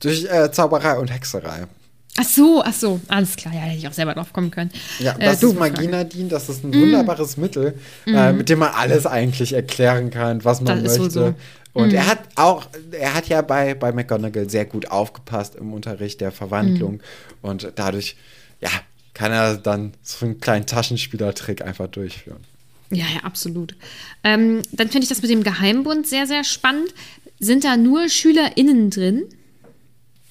Durch 0.00 0.24
äh, 0.24 0.50
Zauberei 0.52 0.98
und 0.98 1.12
Hexerei. 1.12 1.66
Ach 2.16 2.24
so, 2.24 2.62
ach 2.64 2.72
so, 2.72 3.00
alles 3.08 3.34
klar, 3.34 3.54
ja, 3.54 3.60
hätte 3.60 3.78
ich 3.78 3.88
auch 3.88 3.92
selber 3.92 4.14
drauf 4.14 4.32
kommen 4.32 4.50
können. 4.50 4.70
Ja, 5.00 5.16
äh, 5.16 5.24
das 5.24 5.42
äh, 5.42 5.46
ist 5.46 5.58
Magie 5.58 5.88
Nadine, 5.88 6.28
das 6.28 6.48
ist 6.48 6.62
ein 6.62 6.70
mm. 6.70 6.80
wunderbares 6.80 7.36
Mittel, 7.36 7.76
mm. 8.06 8.14
äh, 8.14 8.32
mit 8.32 8.48
dem 8.48 8.60
man 8.60 8.70
alles 8.70 9.04
eigentlich 9.04 9.52
erklären 9.52 10.10
kann, 10.10 10.44
was 10.44 10.60
man 10.60 10.84
das 10.84 10.98
möchte. 10.98 11.10
So. 11.10 11.34
Und 11.72 11.92
mm. 11.92 11.96
er 11.96 12.06
hat 12.06 12.20
auch, 12.36 12.68
er 12.92 13.14
hat 13.14 13.26
ja 13.26 13.42
bei, 13.42 13.74
bei 13.74 13.90
McGonagall 13.90 14.48
sehr 14.48 14.64
gut 14.64 14.92
aufgepasst 14.92 15.56
im 15.56 15.72
Unterricht 15.72 16.20
der 16.20 16.30
Verwandlung. 16.30 17.00
Mm. 17.42 17.46
Und 17.46 17.72
dadurch, 17.74 18.16
ja, 18.60 18.70
kann 19.12 19.32
er 19.32 19.56
dann 19.56 19.92
so 20.02 20.24
einen 20.24 20.40
kleinen 20.40 20.66
Taschenspielertrick 20.66 21.62
einfach 21.62 21.88
durchführen. 21.88 22.44
Ja, 22.90 23.06
ja, 23.12 23.20
absolut. 23.24 23.74
Ähm, 24.22 24.62
dann 24.70 24.88
finde 24.88 25.04
ich 25.04 25.08
das 25.08 25.20
mit 25.20 25.30
dem 25.30 25.42
Geheimbund 25.42 26.06
sehr, 26.06 26.26
sehr 26.28 26.44
spannend. 26.44 26.94
Sind 27.40 27.64
da 27.64 27.76
nur 27.76 28.08
SchülerInnen 28.08 28.90
drin? 28.90 29.24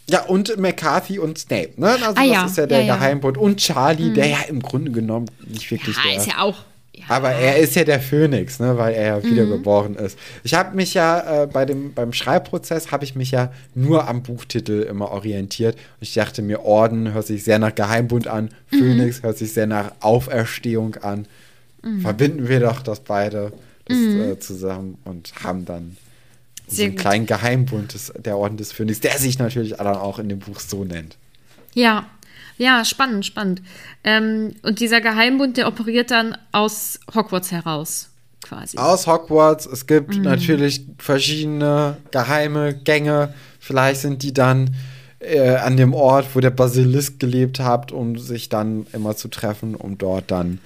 Ja, 0.09 0.23
und 0.23 0.57
McCarthy 0.57 1.17
und 1.17 1.37
Snape, 1.37 1.71
ne? 1.77 1.91
Also 1.91 2.05
ah, 2.07 2.13
das 2.15 2.25
ja. 2.27 2.45
ist 2.45 2.57
ja 2.57 2.65
der 2.65 2.79
ja, 2.81 2.85
ja. 2.85 2.95
Geheimbund. 2.95 3.37
Und 3.37 3.57
Charlie, 3.57 4.09
mhm. 4.09 4.13
der 4.15 4.27
ja 4.27 4.41
im 4.49 4.61
Grunde 4.61 4.91
genommen 4.91 5.27
nicht 5.47 5.71
wirklich 5.71 5.95
ja, 5.95 6.03
der. 6.03 6.17
ist 6.17 6.27
ja 6.27 6.41
auch. 6.41 6.57
Aber 7.07 7.31
er 7.31 7.57
ist 7.57 7.75
ja 7.75 7.83
der 7.83 7.99
Phönix, 7.99 8.59
ne, 8.59 8.77
weil 8.77 8.93
er 8.93 9.07
ja 9.07 9.17
mhm. 9.17 9.23
wiedergeboren 9.23 9.95
ist. 9.95 10.17
Ich 10.43 10.53
habe 10.53 10.75
mich 10.75 10.93
ja 10.93 11.43
äh, 11.43 11.47
bei 11.47 11.65
dem, 11.65 11.93
beim 11.93 12.13
Schreibprozess 12.13 12.91
habe 12.91 13.03
ich 13.03 13.15
mich 13.15 13.31
ja 13.31 13.51
nur 13.73 14.07
am 14.07 14.23
Buchtitel 14.23 14.83
immer 14.83 15.11
orientiert. 15.11 15.75
Und 15.75 16.01
ich 16.01 16.13
dachte 16.13 16.41
mir, 16.41 16.63
Orden 16.63 17.13
hört 17.13 17.27
sich 17.27 17.43
sehr 17.43 17.59
nach 17.59 17.73
Geheimbund 17.73 18.27
an, 18.27 18.51
mhm. 18.71 18.77
Phönix 18.77 19.19
mhm. 19.19 19.27
hört 19.27 19.37
sich 19.37 19.53
sehr 19.53 19.67
nach 19.67 19.91
Auferstehung 20.01 20.95
an. 20.97 21.25
Mhm. 21.81 22.01
Verbinden 22.01 22.47
wir 22.47 22.59
doch 22.59 22.81
das 22.81 22.99
beide 22.99 23.51
das, 23.85 23.97
mhm. 23.97 24.21
äh, 24.21 24.39
zusammen 24.39 24.97
und 25.03 25.33
haben 25.43 25.65
dann 25.65 25.97
Sehr 26.67 26.75
so 26.75 26.83
einen 26.83 26.91
gut. 26.91 26.99
kleinen 27.01 27.25
Geheimbund 27.25 27.93
des, 27.93 28.13
der 28.17 28.37
Orden 28.37 28.57
des 28.57 28.71
Phönix, 28.71 28.99
der 28.99 29.17
sich 29.17 29.39
natürlich 29.39 29.73
dann 29.73 29.87
auch 29.87 30.19
in 30.19 30.29
dem 30.29 30.39
Buch 30.39 30.59
so 30.59 30.83
nennt. 30.83 31.17
Ja, 31.73 32.07
ja, 32.57 32.85
spannend, 32.85 33.25
spannend. 33.25 33.61
Ähm, 34.03 34.53
und 34.61 34.79
dieser 34.79 35.01
Geheimbund, 35.01 35.57
der 35.57 35.67
operiert 35.67 36.11
dann 36.11 36.37
aus 36.51 36.99
Hogwarts 37.13 37.51
heraus, 37.51 38.09
quasi. 38.41 38.77
Aus 38.77 39.07
Hogwarts. 39.07 39.65
Es 39.65 39.87
gibt 39.87 40.15
mhm. 40.15 40.23
natürlich 40.23 40.85
verschiedene 40.97 41.97
geheime 42.11 42.75
Gänge. 42.75 43.33
Vielleicht 43.59 44.01
sind 44.01 44.23
die 44.23 44.33
dann 44.33 44.75
äh, 45.19 45.55
an 45.55 45.77
dem 45.77 45.93
Ort, 45.93 46.27
wo 46.33 46.39
der 46.39 46.51
Basilisk 46.51 47.19
gelebt 47.19 47.59
hat, 47.59 47.91
um 47.91 48.17
sich 48.17 48.49
dann 48.49 48.85
immer 48.93 49.15
zu 49.15 49.29
treffen, 49.29 49.75
um 49.75 49.97
dort 49.97 50.29
dann 50.29 50.59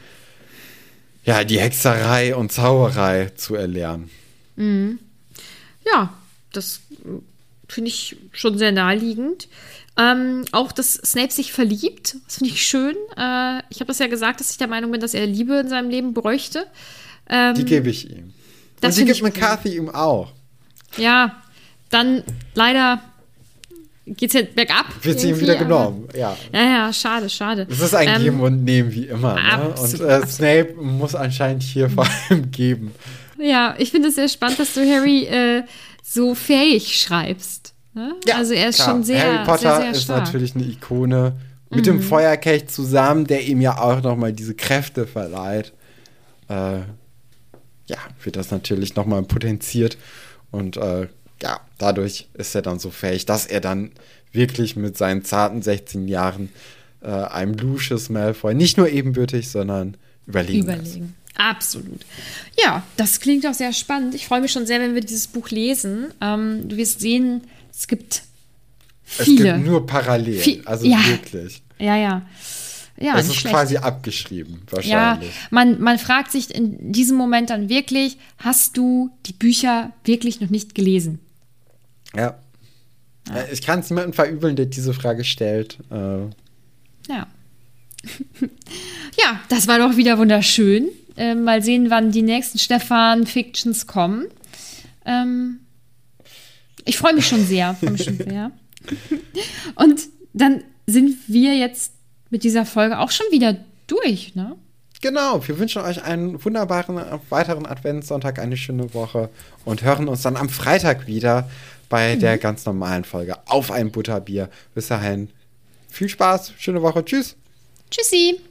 ja, 1.23 1.43
die 1.43 1.59
Hexerei 1.59 2.35
und 2.35 2.51
Zauberei 2.51 3.31
zu 3.35 3.55
erlernen. 3.55 4.09
Mhm. 4.55 4.99
Ja, 5.91 6.13
das 6.53 6.82
finde 7.67 7.89
ich 7.89 8.17
schon 8.32 8.58
sehr 8.58 8.72
naheliegend. 8.72 9.48
Ähm, 9.98 10.46
auch, 10.51 10.72
dass 10.72 10.94
Snape 10.94 11.32
sich 11.32 11.51
verliebt, 11.51 12.17
das 12.25 12.38
finde 12.38 12.53
ich 12.53 12.65
schön. 12.65 12.96
Äh, 13.17 13.62
ich 13.70 13.79
habe 13.79 13.88
das 13.88 14.00
ja 14.00 14.08
gesagt, 14.08 14.39
dass 14.39 14.51
ich 14.51 14.58
der 14.58 14.67
Meinung 14.67 14.91
bin, 14.91 15.01
dass 15.01 15.13
er 15.13 15.25
Liebe 15.25 15.56
in 15.56 15.70
seinem 15.70 15.89
Leben 15.89 16.13
bräuchte. 16.13 16.67
Ähm, 17.29 17.56
die 17.56 17.65
gebe 17.65 17.89
ich 17.89 18.10
ihm. 18.10 18.34
Und 18.84 18.96
die 18.96 19.06
gibt 19.06 19.24
McCarthy 19.24 19.75
ihm 19.75 19.89
auch. 19.89 20.32
Ja, 20.98 21.41
dann 21.89 22.24
leider 22.53 23.01
geht 24.06 24.29
es 24.29 24.34
jetzt 24.34 24.56
bergab. 24.56 24.86
Wird 25.01 25.20
sie 25.20 25.29
ihm 25.29 25.39
wieder 25.39 25.56
genommen, 25.56 26.08
ja. 26.15 26.38
Ja, 26.53 26.62
ja, 26.62 26.94
schade, 26.94 27.29
schade. 27.29 27.67
Es 27.70 27.79
ist 27.79 27.94
ein 27.94 28.08
ähm, 28.08 28.24
Geben 28.24 28.41
und 28.41 28.63
Nehmen 28.63 28.91
wie 28.94 29.06
immer. 29.06 29.36
Ne? 29.36 29.70
Und 29.70 30.00
äh, 30.00 30.25
Snape 30.27 30.75
muss 30.79 31.15
anscheinend 31.15 31.63
hier 31.63 31.89
vor 31.89 32.08
allem 32.29 32.51
geben. 32.51 32.94
Ja, 33.39 33.75
ich 33.77 33.91
finde 33.91 34.10
es 34.10 34.15
sehr 34.15 34.29
spannend, 34.29 34.60
dass 34.60 34.74
du 34.74 34.82
Harry 34.82 35.25
äh, 35.25 35.63
so 36.03 36.36
fähig 36.36 37.00
schreibst. 37.00 37.74
Ne? 37.94 38.15
Ja, 38.25 38.38
also 38.38 38.53
er 38.53 38.70
ist 38.70 38.75
klar. 38.75 38.89
schon 38.89 39.03
sehr 39.03 39.22
Harry 39.22 39.46
Potter 39.46 39.77
sehr, 39.77 39.79
sehr 39.79 39.91
ist 39.91 40.10
natürlich 40.10 40.56
eine 40.56 40.65
Ikone 40.65 41.36
mit 41.70 41.82
mhm. 41.82 41.84
dem 41.84 42.01
Feuerkelch 42.01 42.67
zusammen, 42.67 43.25
der 43.25 43.44
ihm 43.44 43.62
ja 43.62 43.79
auch 43.79 44.01
nochmal 44.01 44.34
diese 44.34 44.56
Kräfte 44.56 45.08
verleiht. 45.08 45.74
Äh, 46.48 46.79
ja, 47.88 47.98
wird 48.24 48.36
das 48.36 48.51
natürlich 48.51 48.96
nochmal 48.96 49.24
potenziert. 49.24 49.98
Und 50.51 50.77
äh, 50.77 51.08
ja, 51.41 51.60
dadurch 51.77 52.27
ist 52.34 52.56
er 52.56 52.62
dann 52.62 52.79
so 52.79 52.89
fähig, 52.89 53.25
dass 53.25 53.46
er 53.46 53.62
dann 53.62 53.91
wirklich 54.32 54.75
mit 54.75 54.98
seinen 54.98 55.24
zarten 55.24 55.62
16 55.62 56.08
Jahren 56.08 56.50
äh, 57.01 57.10
einem 57.10 57.53
Lucius 57.53 58.10
Malfoy 58.10 58.53
nicht 58.53 58.77
nur 58.77 58.89
ebenbürtig, 58.89 59.50
sondern 59.50 59.98
überlegen. 60.25 60.63
Überlegen. 60.63 61.15
Absolut. 61.38 62.01
Ja, 62.60 62.84
das 62.98 63.20
klingt 63.20 63.46
auch 63.46 63.53
sehr 63.53 63.72
spannend. 63.74 64.15
Ich 64.15 64.25
freue 64.27 64.41
mich 64.41 64.51
schon 64.51 64.65
sehr, 64.65 64.79
wenn 64.79 64.96
wir 64.96 65.01
dieses 65.01 65.27
Buch 65.27 65.50
lesen. 65.50 66.08
Ähm, 66.20 66.67
du 66.67 66.77
wirst 66.77 67.00
sehen, 67.00 67.41
es 67.72 67.88
gibt 67.88 68.24
viele. 69.03 69.50
Es 69.50 69.56
gibt 69.56 69.65
nur 69.67 69.86
parallel. 69.86 70.39
Viel, 70.39 70.62
also 70.65 70.86
ja. 70.86 70.98
wirklich. 71.08 71.62
Ja, 71.79 71.96
ja. 71.96 72.25
Ja, 73.00 73.15
es 73.20 73.27
ist 73.27 73.36
schlecht. 73.36 73.53
quasi 73.53 73.77
abgeschrieben, 73.77 74.63
Ja, 74.65 74.72
wahrscheinlich. 74.72 75.32
man, 75.51 75.79
man 75.79 76.00
fragt 76.00 76.32
sich 76.32 76.53
in 76.56 76.91
diesem 76.91 77.15
Moment 77.15 77.51
dann 77.51 77.70
wirklich, 77.70 78.17
hast 78.39 78.75
du 78.75 79.12
die 79.27 79.34
Bücher 79.34 79.94
wirklich 80.03 80.41
noch 80.41 80.50
nicht 80.50 80.74
gelesen? 80.74 81.20
Ja. 82.15 82.39
Äh, 83.32 83.53
Ich 83.53 83.62
kann 83.62 83.82
es 83.82 83.91
niemandem 83.91 84.13
verübeln, 84.13 84.56
der 84.56 84.65
diese 84.65 84.96
Frage 84.96 85.24
stellt. 85.24 85.77
Äh, 85.91 86.22
Ja. 87.08 87.27
ja, 89.20 89.41
das 89.50 89.67
war 89.67 89.77
doch 89.77 89.96
wieder 89.98 90.17
wunderschön. 90.17 90.88
Ähm, 91.17 91.43
mal 91.43 91.63
sehen, 91.63 91.89
wann 91.89 92.12
die 92.12 92.21
nächsten 92.21 92.59
Stefan-Fictions 92.59 93.88
kommen. 93.88 94.27
Ähm, 95.05 95.59
ich 96.86 96.97
freue 96.97 97.13
mich 97.13 97.27
schon 97.27 97.43
sehr. 97.45 97.75
Mich 97.81 98.03
schon 98.03 98.17
sehr. 98.17 98.51
Und 99.75 100.01
dann 100.33 100.63
sind 100.86 101.17
wir 101.27 101.55
jetzt 101.55 101.93
mit 102.29 102.43
dieser 102.43 102.65
Folge 102.65 103.00
auch 103.00 103.12
schon 103.12 103.25
wieder 103.31 103.57
durch, 103.88 104.36
ne? 104.36 104.55
Genau, 105.01 105.47
wir 105.47 105.59
wünschen 105.59 105.83
euch 105.83 106.03
einen 106.03 106.43
wunderbaren 106.43 106.97
äh, 106.97 107.19
weiteren 107.29 107.65
Adventssonntag, 107.65 108.39
eine 108.39 108.57
schöne 108.57 108.93
Woche 108.93 109.29
und 109.63 109.83
hören 109.83 110.07
uns 110.07 110.24
dann 110.24 110.38
am 110.38 110.50
Freitag 110.50 111.05
wieder 111.05 111.50
bei 111.89 112.15
der 112.15 112.38
ganz 112.38 112.65
normalen 112.65 113.03
Folge 113.03 113.38
auf 113.45 113.71
ein 113.71 113.91
Butterbier. 113.91 114.50
Bis 114.74 114.88
dahin, 114.88 115.29
viel 115.88 116.09
Spaß, 116.09 116.53
schöne 116.57 116.81
Woche, 116.81 117.05
tschüss. 117.05 117.36
Tschüssi! 117.91 118.39